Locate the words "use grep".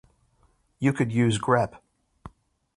1.11-1.75